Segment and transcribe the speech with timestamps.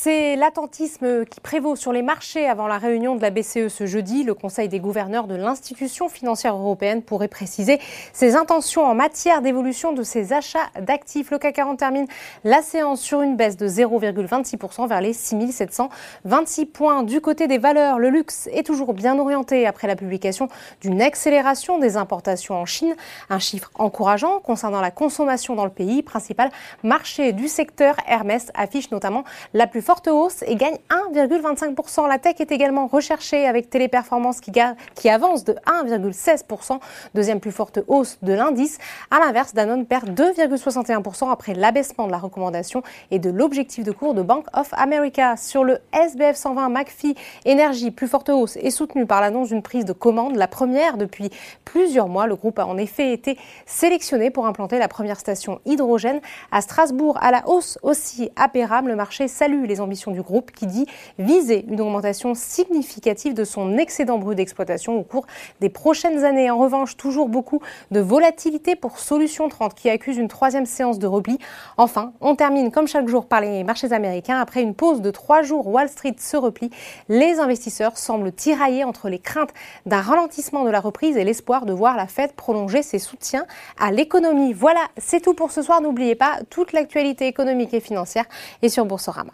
[0.00, 4.22] C'est l'attentisme qui prévaut sur les marchés avant la réunion de la BCE ce jeudi.
[4.22, 7.80] Le Conseil des gouverneurs de l'institution financière européenne pourrait préciser
[8.12, 11.32] ses intentions en matière d'évolution de ses achats d'actifs.
[11.32, 12.06] Le CAC 40 termine
[12.44, 17.02] la séance sur une baisse de 0,26% vers les 6726 points.
[17.02, 20.46] Du côté des valeurs, le luxe est toujours bien orienté après la publication
[20.80, 22.94] d'une accélération des importations en Chine.
[23.30, 26.04] Un chiffre encourageant concernant la consommation dans le pays.
[26.04, 26.52] Principal
[26.84, 29.24] marché du secteur, Hermès affiche notamment
[29.54, 30.76] la plus forte hausse et gagne
[31.14, 32.06] 1,25%.
[32.08, 36.78] La tech est également recherchée avec Téléperformance qui, avance de 1,16%,
[37.14, 38.76] deuxième plus forte hausse de l'indice.
[39.10, 44.12] À l'inverse, Danone perd 2,61% après l'abaissement de la recommandation et de l'objectif de cours
[44.12, 45.38] de Bank of America.
[45.38, 47.14] Sur le SBF 120, McPhee
[47.46, 51.30] Énergie, plus forte hausse, est soutenue par l'annonce d'une prise de commande, la première depuis
[51.64, 52.26] plusieurs mois.
[52.26, 56.20] Le groupe a en effet été sélectionné pour implanter la première station hydrogène
[56.52, 57.16] à Strasbourg.
[57.22, 60.86] À la hausse aussi à Péram, le marché salue les ambitions du groupe qui dit
[61.18, 65.26] viser une augmentation significative de son excédent brut d'exploitation au cours
[65.60, 66.50] des prochaines années.
[66.50, 71.06] En revanche, toujours beaucoup de volatilité pour Solution 30 qui accuse une troisième séance de
[71.06, 71.38] repli.
[71.76, 74.40] Enfin, on termine comme chaque jour par les marchés américains.
[74.40, 76.70] Après une pause de trois jours, Wall Street se replie.
[77.08, 79.52] Les investisseurs semblent tirailler entre les craintes
[79.86, 83.46] d'un ralentissement de la reprise et l'espoir de voir la Fed prolonger ses soutiens
[83.78, 84.52] à l'économie.
[84.52, 85.80] Voilà, c'est tout pour ce soir.
[85.80, 88.24] N'oubliez pas, toute l'actualité économique et financière
[88.62, 89.32] est sur Boursorama.